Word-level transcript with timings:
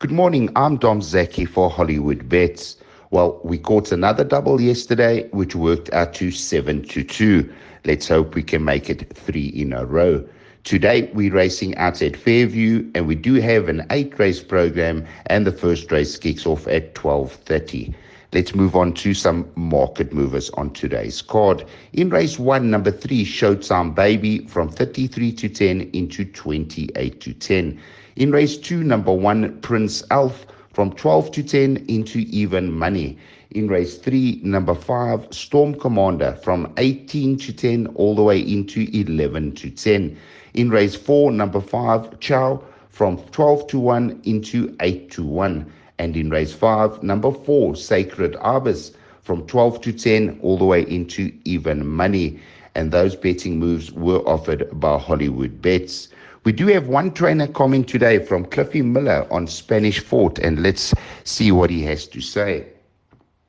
Good 0.00 0.12
morning. 0.12 0.48
I'm 0.54 0.76
Dom 0.76 1.02
Zaki 1.02 1.44
for 1.44 1.68
Hollywood 1.68 2.28
Bets. 2.28 2.76
Well, 3.10 3.40
we 3.42 3.58
caught 3.58 3.90
another 3.90 4.22
double 4.22 4.60
yesterday, 4.60 5.28
which 5.30 5.56
worked 5.56 5.92
out 5.92 6.14
to 6.14 6.30
7 6.30 6.84
to 6.84 7.02
2. 7.02 7.52
Let's 7.84 8.06
hope 8.06 8.36
we 8.36 8.44
can 8.44 8.64
make 8.64 8.88
it 8.88 9.12
three 9.16 9.46
in 9.48 9.72
a 9.72 9.84
row. 9.84 10.24
Today, 10.62 11.10
we're 11.14 11.34
racing 11.34 11.76
out 11.78 12.00
at 12.00 12.16
Fairview, 12.16 12.88
and 12.94 13.08
we 13.08 13.16
do 13.16 13.34
have 13.40 13.68
an 13.68 13.84
eight 13.90 14.16
race 14.20 14.40
program, 14.40 15.04
and 15.26 15.44
the 15.44 15.50
first 15.50 15.90
race 15.90 16.16
kicks 16.16 16.46
off 16.46 16.68
at 16.68 16.94
12.30. 16.94 17.92
Let's 18.32 18.54
move 18.54 18.76
on 18.76 18.92
to 18.94 19.14
some 19.14 19.50
market 19.56 20.12
movers 20.12 20.48
on 20.50 20.74
today's 20.74 21.22
card. 21.22 21.64
In 21.94 22.10
race 22.10 22.38
one, 22.38 22.70
number 22.70 22.92
three, 22.92 23.24
Showtime 23.24 23.96
Baby 23.96 24.46
from 24.46 24.68
33 24.68 25.32
to 25.32 25.48
10 25.48 25.90
into 25.92 26.24
28 26.24 27.20
to 27.20 27.32
10. 27.32 27.80
In 28.18 28.32
race 28.32 28.56
two, 28.58 28.82
number 28.82 29.12
one, 29.12 29.60
Prince 29.60 30.02
Elf 30.10 30.44
from 30.72 30.90
12 30.90 31.30
to 31.30 31.42
10 31.44 31.84
into 31.86 32.18
even 32.30 32.72
money. 32.72 33.16
In 33.52 33.68
race 33.68 33.96
three, 33.96 34.40
number 34.42 34.74
five, 34.74 35.32
Storm 35.32 35.78
Commander 35.78 36.36
from 36.42 36.72
18 36.78 37.36
to 37.38 37.52
10 37.52 37.86
all 37.94 38.16
the 38.16 38.22
way 38.24 38.40
into 38.40 38.88
11 38.92 39.54
to 39.54 39.70
10. 39.70 40.18
In 40.54 40.68
race 40.68 40.96
four, 40.96 41.30
number 41.30 41.60
five, 41.60 42.18
Chow 42.18 42.60
from 42.90 43.18
12 43.30 43.68
to 43.68 43.78
1 43.78 44.20
into 44.24 44.74
8 44.80 45.12
to 45.12 45.22
1. 45.22 45.72
And 46.00 46.16
in 46.16 46.28
race 46.28 46.52
five, 46.52 47.00
number 47.04 47.30
four, 47.30 47.76
Sacred 47.76 48.32
Arbus 48.40 48.96
from 49.22 49.46
12 49.46 49.80
to 49.82 49.92
10 49.92 50.40
all 50.42 50.58
the 50.58 50.64
way 50.64 50.82
into 50.90 51.32
even 51.44 51.86
money. 51.86 52.40
And 52.74 52.90
those 52.90 53.14
betting 53.14 53.60
moves 53.60 53.92
were 53.92 54.28
offered 54.28 54.68
by 54.72 54.98
Hollywood 54.98 55.62
Bets. 55.62 56.08
We 56.44 56.52
do 56.52 56.66
have 56.68 56.88
one 56.88 57.12
trainer 57.12 57.46
coming 57.46 57.84
today 57.84 58.24
from 58.24 58.44
Cliffy 58.46 58.82
Miller 58.82 59.26
on 59.30 59.46
Spanish 59.46 60.00
Fort, 60.00 60.38
and 60.38 60.62
let's 60.62 60.94
see 61.24 61.52
what 61.52 61.70
he 61.70 61.82
has 61.82 62.06
to 62.08 62.20
say. 62.20 62.66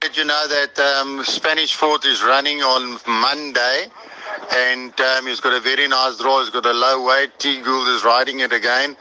Did 0.00 0.16
you 0.16 0.24
know 0.24 0.46
that 0.48 0.78
um, 0.78 1.24
Spanish 1.24 1.74
Fort 1.74 2.04
is 2.04 2.22
running 2.22 2.60
on 2.60 2.98
Monday? 3.06 3.86
And 4.52 4.98
um, 5.00 5.26
he's 5.26 5.40
got 5.40 5.52
a 5.52 5.60
very 5.60 5.88
nice 5.88 6.18
draw. 6.18 6.40
He's 6.40 6.50
got 6.50 6.66
a 6.66 6.72
low 6.72 7.04
weight. 7.04 7.38
T 7.38 7.60
Gould 7.60 7.88
is 7.88 8.04
riding 8.04 8.40
it 8.40 8.52
again. 8.52 8.96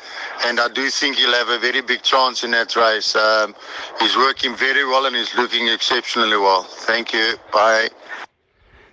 And 0.45 0.59
I 0.59 0.67
do 0.69 0.89
think 0.89 1.17
he'll 1.17 1.33
have 1.33 1.50
a 1.50 1.59
very 1.59 1.81
big 1.81 2.02
chance 2.02 2.44
in 2.44 2.52
that 2.52 2.75
race. 2.75 3.16
Um, 3.16 3.53
he's 4.00 4.16
working 4.16 4.56
very 4.56 4.86
well 4.86 5.06
and 5.06 5.16
he's 5.16 5.36
looking 5.36 5.67
exceptionally 5.67 6.38
well. 6.38 6.63
Thank 6.63 7.13
you. 7.13 7.36
Bye. 7.52 7.89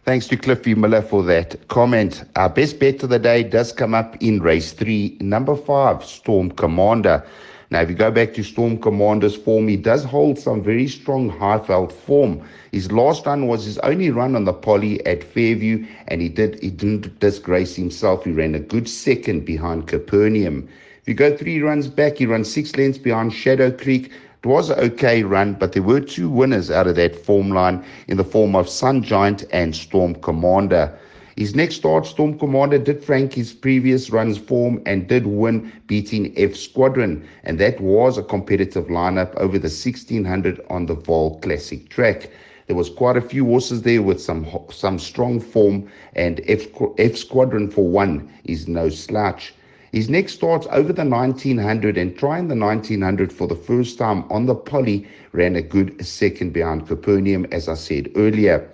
Thanks 0.04 0.26
to 0.28 0.36
Cliffy 0.36 0.74
Miller 0.74 1.00
for 1.00 1.22
that 1.22 1.68
comment. 1.68 2.24
Our 2.34 2.48
best 2.48 2.80
bet 2.80 3.04
of 3.04 3.10
the 3.10 3.20
day 3.20 3.44
does 3.44 3.72
come 3.72 3.94
up 3.94 4.20
in 4.20 4.42
race 4.42 4.72
three, 4.72 5.16
number 5.20 5.54
five, 5.54 6.04
Storm 6.04 6.50
Commander. 6.50 7.24
Now, 7.70 7.82
if 7.82 7.88
you 7.88 7.94
go 7.94 8.10
back 8.10 8.34
to 8.34 8.42
Storm 8.42 8.78
Commander's 8.78 9.36
form, 9.36 9.68
he 9.68 9.76
does 9.76 10.02
hold 10.02 10.40
some 10.40 10.60
very 10.60 10.88
strong 10.88 11.30
Highveld 11.30 11.92
form. 11.92 12.42
His 12.72 12.90
last 12.90 13.26
run 13.26 13.46
was 13.46 13.64
his 13.64 13.78
only 13.78 14.10
run 14.10 14.34
on 14.34 14.44
the 14.44 14.52
poly 14.52 15.06
at 15.06 15.22
Fairview, 15.22 15.86
and 16.08 16.20
he 16.20 16.28
did 16.28 16.60
he 16.60 16.70
didn't 16.70 17.20
disgrace 17.20 17.76
himself. 17.76 18.24
He 18.24 18.32
ran 18.32 18.56
a 18.56 18.60
good 18.60 18.88
second 18.88 19.44
behind 19.44 19.86
Capernaum. 19.86 20.68
If 21.00 21.08
you 21.08 21.14
go 21.14 21.36
three 21.36 21.62
runs 21.62 21.86
back, 21.86 22.16
he 22.16 22.26
runs 22.26 22.52
six 22.52 22.74
lengths 22.74 22.98
behind 22.98 23.32
Shadow 23.32 23.70
Creek. 23.70 24.10
It 24.44 24.48
was 24.48 24.70
an 24.70 24.80
okay 24.80 25.22
run, 25.22 25.54
but 25.54 25.70
there 25.72 25.84
were 25.84 26.00
two 26.00 26.28
winners 26.28 26.68
out 26.68 26.88
of 26.88 26.96
that 26.96 27.14
form 27.14 27.50
line 27.50 27.84
in 28.08 28.16
the 28.16 28.24
form 28.24 28.56
of 28.56 28.68
Sun 28.68 29.04
Giant 29.04 29.44
and 29.52 29.72
Storm 29.72 30.16
Commander. 30.16 30.98
His 31.36 31.54
next 31.54 31.76
start, 31.76 32.06
Storm 32.06 32.36
Commander, 32.36 32.78
did 32.78 33.04
frank 33.04 33.34
his 33.34 33.52
previous 33.52 34.10
run's 34.10 34.38
form 34.38 34.82
and 34.84 35.06
did 35.06 35.28
win, 35.28 35.70
beating 35.86 36.34
F 36.36 36.56
Squadron. 36.56 37.24
And 37.44 37.60
that 37.60 37.80
was 37.80 38.18
a 38.18 38.22
competitive 38.24 38.86
lineup 38.88 39.32
over 39.36 39.60
the 39.60 39.68
1600 39.70 40.60
on 40.68 40.86
the 40.86 40.96
Vaal 40.96 41.40
Classic 41.40 41.88
track. 41.88 42.28
There 42.66 42.74
was 42.74 42.90
quite 42.90 43.16
a 43.16 43.20
few 43.20 43.44
horses 43.46 43.82
there 43.82 44.02
with 44.02 44.20
some 44.20 44.44
some 44.70 44.98
strong 44.98 45.38
form, 45.38 45.88
and 46.14 46.40
F, 46.48 46.66
F 46.98 47.14
Squadron 47.14 47.70
for 47.70 47.86
one 47.86 48.28
is 48.42 48.66
no 48.66 48.88
slouch. 48.88 49.54
His 49.92 50.08
next 50.08 50.32
starts 50.32 50.66
over 50.70 50.90
the 50.90 51.04
1900 51.04 51.98
and 51.98 52.16
trying 52.16 52.48
the 52.48 52.56
1900 52.56 53.30
for 53.30 53.46
the 53.46 53.54
first 53.54 53.98
time 53.98 54.24
on 54.30 54.46
the 54.46 54.54
poly 54.54 55.06
ran 55.32 55.54
a 55.54 55.60
good 55.60 56.02
second 56.04 56.54
behind 56.54 56.88
Capernaum, 56.88 57.46
as 57.52 57.68
I 57.68 57.74
said 57.74 58.10
earlier. 58.16 58.66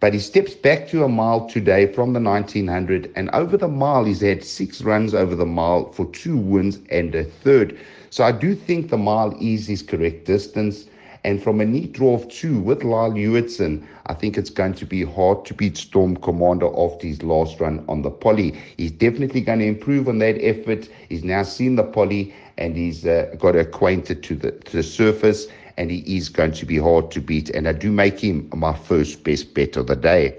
But 0.00 0.14
he 0.14 0.18
steps 0.18 0.54
back 0.54 0.88
to 0.88 1.04
a 1.04 1.08
mile 1.08 1.46
today 1.46 1.92
from 1.92 2.14
the 2.14 2.20
1900, 2.20 3.12
and 3.14 3.28
over 3.34 3.58
the 3.58 3.68
mile, 3.68 4.04
he's 4.04 4.22
had 4.22 4.42
six 4.44 4.80
runs 4.80 5.14
over 5.14 5.34
the 5.34 5.44
mile 5.44 5.92
for 5.92 6.06
two 6.06 6.38
wins 6.38 6.78
and 6.90 7.14
a 7.14 7.24
third. 7.24 7.76
So 8.08 8.24
I 8.24 8.32
do 8.32 8.54
think 8.54 8.88
the 8.88 8.96
mile 8.96 9.36
is 9.42 9.66
his 9.66 9.82
correct 9.82 10.24
distance. 10.24 10.86
And 11.24 11.40
from 11.40 11.60
a 11.60 11.64
neat 11.64 11.92
draw 11.92 12.14
of 12.14 12.28
two 12.28 12.60
with 12.60 12.82
Lyle 12.82 13.12
Hewitson, 13.12 13.86
I 14.06 14.14
think 14.14 14.36
it's 14.36 14.50
going 14.50 14.74
to 14.74 14.84
be 14.84 15.04
hard 15.04 15.44
to 15.46 15.54
beat 15.54 15.76
Storm 15.76 16.16
Commander 16.16 16.68
after 16.76 17.06
his 17.06 17.22
last 17.22 17.60
run 17.60 17.84
on 17.88 18.02
the 18.02 18.10
poly. 18.10 18.56
He's 18.76 18.90
definitely 18.90 19.40
going 19.40 19.60
to 19.60 19.66
improve 19.66 20.08
on 20.08 20.18
that 20.18 20.42
effort. 20.44 20.88
He's 21.08 21.22
now 21.22 21.44
seen 21.44 21.76
the 21.76 21.84
poly 21.84 22.34
and 22.58 22.76
he's 22.76 23.06
uh, 23.06 23.34
got 23.38 23.54
acquainted 23.54 24.22
to 24.24 24.34
the, 24.34 24.50
to 24.50 24.76
the 24.78 24.82
surface 24.82 25.46
and 25.76 25.90
he 25.90 26.16
is 26.16 26.28
going 26.28 26.52
to 26.52 26.66
be 26.66 26.76
hard 26.76 27.10
to 27.12 27.20
beat. 27.20 27.50
And 27.50 27.68
I 27.68 27.72
do 27.72 27.92
make 27.92 28.18
him 28.18 28.50
my 28.54 28.74
first 28.74 29.22
best 29.22 29.54
bet 29.54 29.76
of 29.76 29.86
the 29.86 29.96
day. 29.96 30.36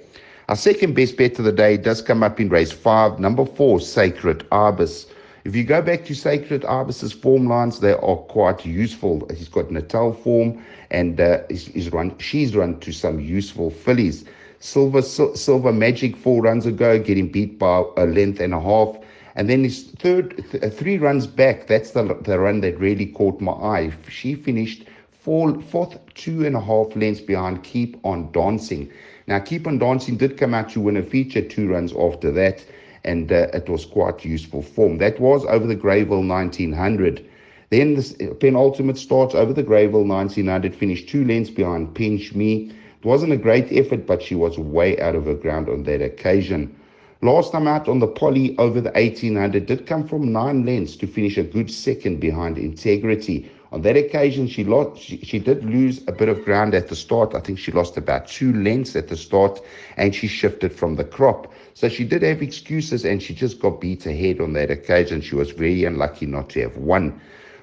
Our 0.49 0.57
second 0.57 0.95
best 0.95 1.15
bet 1.15 1.39
of 1.39 1.45
the 1.45 1.53
day 1.53 1.77
does 1.77 2.01
come 2.01 2.23
up 2.23 2.39
in 2.41 2.49
race 2.49 2.71
five, 2.73 3.19
number 3.19 3.45
four, 3.45 3.79
Sacred 3.79 4.39
Arbus. 4.49 5.05
If 5.45 5.57
you 5.57 5.65
go 5.65 5.81
back 5.81 6.05
to 6.05 6.15
Sacred 6.15 6.63
Arbus's 6.63 7.11
form 7.11 7.47
lines, 7.47 7.81
they 7.81 7.91
are 7.91 8.15
quite 8.15 8.65
useful. 8.65 9.27
He's 9.29 9.49
got 9.49 9.71
Natal 9.71 10.13
form, 10.13 10.63
and 10.89 11.19
uh, 11.19 11.39
he's, 11.49 11.67
he's 11.67 11.91
run. 11.91 12.17
She's 12.17 12.55
run 12.55 12.79
to 12.79 12.93
some 12.93 13.19
useful 13.19 13.69
fillies. 13.69 14.23
Silver 14.59 15.01
Silver 15.01 15.73
Magic 15.73 16.15
four 16.15 16.41
runs 16.43 16.65
ago, 16.65 16.97
getting 16.97 17.27
beat 17.29 17.59
by 17.59 17.83
a 17.97 18.05
length 18.05 18.39
and 18.39 18.53
a 18.53 18.61
half. 18.61 18.95
And 19.35 19.49
then 19.49 19.65
his 19.65 19.83
third, 19.99 20.45
th- 20.49 20.63
uh, 20.63 20.69
three 20.69 20.97
runs 20.97 21.27
back, 21.27 21.67
that's 21.67 21.91
the, 21.91 22.03
the 22.21 22.39
run 22.39 22.61
that 22.61 22.79
really 22.79 23.07
caught 23.07 23.41
my 23.41 23.51
eye. 23.51 23.91
She 24.07 24.35
finished 24.35 24.85
four, 25.11 25.59
fourth, 25.59 25.97
two 26.13 26.45
and 26.45 26.55
a 26.55 26.61
half 26.61 26.95
lengths 26.95 27.19
behind 27.19 27.63
Keep 27.63 27.99
On 28.05 28.31
Dancing. 28.31 28.89
Now, 29.27 29.39
Keep 29.39 29.67
On 29.67 29.77
Dancing 29.77 30.15
did 30.15 30.37
come 30.37 30.53
out 30.53 30.69
to 30.69 30.79
win 30.79 30.95
a 30.95 31.03
feature 31.03 31.41
two 31.41 31.67
runs 31.67 31.93
after 31.93 32.31
that 32.31 32.63
and 33.03 33.31
uh, 33.31 33.47
it 33.53 33.69
was 33.69 33.85
quite 33.85 34.23
useful 34.25 34.61
form. 34.61 34.97
That 34.97 35.19
was 35.19 35.45
over 35.45 35.67
the 35.67 35.75
Greyville 35.75 36.27
1900. 36.27 37.25
Then 37.69 37.95
the 37.95 38.35
penultimate 38.39 38.97
starts 38.97 39.33
over 39.33 39.51
the 39.51 39.63
Greyville 39.63 40.05
1900, 40.05 40.75
finished 40.75 41.09
two 41.09 41.25
lengths 41.25 41.49
behind 41.49 41.95
Pinch 41.95 42.35
Me. 42.35 42.71
It 42.99 43.05
wasn't 43.05 43.33
a 43.33 43.37
great 43.37 43.71
effort, 43.71 44.05
but 44.05 44.21
she 44.21 44.35
was 44.35 44.57
way 44.57 44.99
out 44.99 45.15
of 45.15 45.25
her 45.25 45.33
ground 45.33 45.69
on 45.69 45.83
that 45.83 46.01
occasion. 46.01 46.75
Last 47.21 47.53
time 47.53 47.67
out 47.67 47.87
on 47.87 47.99
the 47.99 48.07
poly 48.07 48.55
over 48.57 48.81
the 48.81 48.91
1800 48.91 49.65
did 49.65 49.87
come 49.87 50.05
from 50.07 50.33
nine 50.33 50.65
lengths 50.65 50.97
to 50.97 51.07
finish 51.07 51.37
a 51.37 51.43
good 51.43 51.71
second 51.71 52.19
behind 52.19 52.57
Integrity. 52.57 53.49
On 53.73 53.81
that 53.81 53.97
occasion, 53.97 54.47
she 54.47 54.63
lost. 54.63 55.01
She, 55.01 55.17
she 55.17 55.39
did 55.39 55.65
lose 55.65 56.03
a 56.07 56.11
bit 56.11 56.29
of 56.29 56.45
ground 56.45 56.75
at 56.75 56.89
the 56.89 56.95
start. 56.95 57.33
I 57.33 57.39
think 57.39 57.57
she 57.57 57.71
lost 57.71 57.97
about 57.97 58.27
two 58.27 58.53
lengths 58.53 58.95
at 58.95 59.07
the 59.07 59.17
start, 59.17 59.59
and 59.97 60.13
she 60.13 60.27
shifted 60.27 60.71
from 60.71 60.95
the 60.95 61.03
crop. 61.03 61.51
So 61.73 61.89
she 61.89 62.03
did 62.03 62.21
have 62.21 62.43
excuses, 62.43 63.03
and 63.03 63.21
she 63.21 63.33
just 63.33 63.59
got 63.59 63.81
beat 63.81 64.05
ahead 64.05 64.39
on 64.39 64.53
that 64.53 64.69
occasion. 64.69 65.21
She 65.21 65.33
was 65.33 65.49
very 65.49 65.85
unlucky 65.85 66.27
not 66.27 66.49
to 66.51 66.61
have 66.61 66.77
won. 66.77 67.19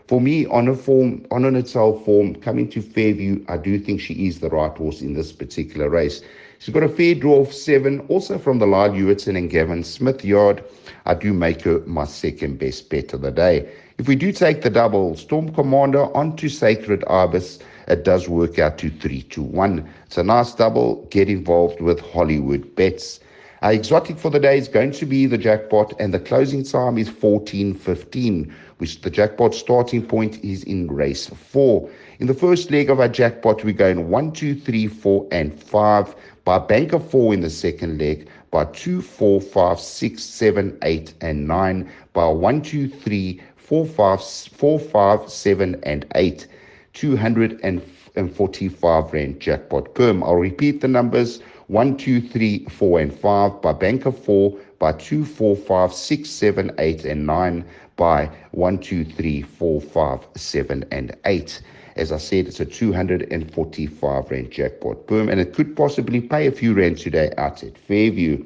For 0.08 0.20
me, 0.20 0.46
on 0.46 0.66
a 0.66 0.74
form, 0.74 1.24
on 1.30 1.44
an 1.44 1.54
itself 1.54 2.04
form, 2.04 2.34
coming 2.34 2.68
to 2.70 2.82
Fairview, 2.82 3.44
I 3.46 3.56
do 3.56 3.78
think 3.78 4.00
she 4.00 4.26
is 4.26 4.40
the 4.40 4.48
right 4.48 4.76
horse 4.76 5.02
in 5.02 5.14
this 5.14 5.30
particular 5.30 5.88
race. 5.88 6.22
She's 6.60 6.74
got 6.74 6.82
a 6.82 6.90
fair 6.90 7.14
draw 7.14 7.40
of 7.40 7.54
seven, 7.54 8.00
also 8.08 8.36
from 8.36 8.58
the 8.58 8.66
Lyle 8.66 8.92
Hewitson 8.92 9.34
and 9.34 9.48
Gavin 9.48 9.82
Smith 9.82 10.22
yard. 10.22 10.62
I 11.06 11.14
do 11.14 11.32
make 11.32 11.62
her 11.62 11.78
my 11.86 12.04
second 12.04 12.58
best 12.58 12.90
bet 12.90 13.14
of 13.14 13.22
the 13.22 13.30
day. 13.30 13.66
If 13.96 14.06
we 14.06 14.14
do 14.14 14.30
take 14.30 14.60
the 14.60 14.68
double, 14.68 15.16
Storm 15.16 15.54
Commander 15.54 16.14
onto 16.14 16.50
Sacred 16.50 17.00
Arbus, 17.06 17.60
it 17.88 18.04
does 18.04 18.28
work 18.28 18.58
out 18.58 18.76
to 18.76 18.90
3 18.90 19.22
to 19.22 19.40
1. 19.40 19.88
It's 20.04 20.18
a 20.18 20.22
nice 20.22 20.52
double. 20.54 21.06
Get 21.10 21.30
involved 21.30 21.80
with 21.80 21.98
Hollywood 21.98 22.74
bets. 22.76 23.20
Our 23.62 23.72
exotic 23.72 24.18
for 24.18 24.30
the 24.30 24.40
day 24.40 24.56
is 24.56 24.68
going 24.68 24.92
to 24.92 25.04
be 25.04 25.26
the 25.26 25.36
jackpot, 25.36 25.92
and 26.00 26.14
the 26.14 26.18
closing 26.18 26.64
time 26.64 26.96
is 26.96 27.10
14.15, 27.10 28.50
which 28.78 29.02
the 29.02 29.10
jackpot 29.10 29.54
starting 29.54 30.06
point 30.06 30.42
is 30.42 30.64
in 30.64 30.90
race 30.90 31.28
4. 31.28 31.90
In 32.20 32.26
the 32.26 32.34
first 32.34 32.70
leg 32.70 32.88
of 32.88 33.00
our 33.00 33.08
jackpot, 33.08 33.62
we're 33.62 33.74
going 33.74 34.08
1, 34.08 34.32
2, 34.32 34.54
3, 34.54 34.86
4, 34.86 35.28
and 35.30 35.62
5. 35.62 36.14
By 36.44 36.58
bank 36.58 36.94
of 36.94 37.08
4 37.10 37.34
in 37.34 37.40
the 37.40 37.50
second 37.50 37.98
leg, 37.98 38.28
by 38.50 38.64
2, 38.64 39.02
4, 39.02 39.40
5, 39.40 39.78
6, 39.78 40.22
7, 40.22 40.78
8, 40.82 41.14
and 41.20 41.46
9, 41.46 41.90
by 42.14 42.28
1, 42.28 42.62
2, 42.62 42.88
3, 42.88 43.40
four, 43.70 43.86
five, 43.86 44.22
four, 44.24 44.80
five, 44.80 45.30
seven, 45.30 45.78
and 45.84 46.04
eight. 46.16 46.48
245 46.94 49.12
Rand 49.12 49.40
jackpot 49.40 49.94
perm. 49.94 50.24
I'll 50.24 50.34
repeat 50.34 50.80
the 50.80 50.88
numbers 50.88 51.40
one, 51.70 51.96
two, 51.96 52.20
three, 52.20 52.64
four, 52.64 52.98
and 52.98 53.14
5 53.14 53.62
by 53.62 53.72
bank 53.72 54.04
of 54.04 54.18
4, 54.18 54.58
by 54.80 54.90
two, 54.90 55.24
four, 55.24 55.54
five, 55.54 55.94
six, 55.94 56.28
seven, 56.28 56.72
eight, 56.78 57.04
and 57.04 57.24
9, 57.24 57.64
by 57.94 58.28
1, 58.50 58.78
2, 58.78 59.04
3, 59.04 59.42
4, 59.42 59.80
5, 59.80 60.26
7, 60.34 60.84
and 60.90 61.16
8. 61.24 61.62
As 61.94 62.10
I 62.10 62.16
said, 62.16 62.48
it's 62.48 62.58
a 62.58 62.64
245 62.64 64.30
Rand 64.32 64.50
jackpot. 64.50 65.06
Boom. 65.06 65.28
And 65.28 65.40
it 65.40 65.54
could 65.54 65.76
possibly 65.76 66.20
pay 66.20 66.48
a 66.48 66.50
few 66.50 66.74
Rand 66.74 66.98
today 66.98 67.32
out 67.38 67.62
at 67.62 67.78
Fairview. 67.78 68.44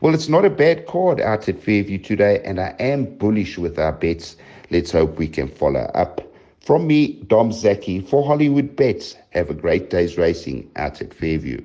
Well, 0.00 0.12
it's 0.12 0.28
not 0.28 0.44
a 0.44 0.50
bad 0.50 0.88
card 0.88 1.20
out 1.20 1.48
at 1.48 1.62
Fairview 1.62 1.98
today, 1.98 2.40
and 2.44 2.58
I 2.58 2.74
am 2.80 3.04
bullish 3.04 3.58
with 3.58 3.78
our 3.78 3.92
bets. 3.92 4.34
Let's 4.72 4.90
hope 4.90 5.18
we 5.18 5.28
can 5.28 5.46
follow 5.46 5.88
up. 5.94 6.20
From 6.58 6.88
me, 6.88 7.22
Dom 7.28 7.52
Zaki, 7.52 8.00
for 8.00 8.26
Hollywood 8.26 8.74
Bets, 8.74 9.14
have 9.30 9.50
a 9.50 9.54
great 9.54 9.88
day's 9.88 10.18
racing 10.18 10.68
out 10.74 11.00
at 11.00 11.14
Fairview. 11.14 11.62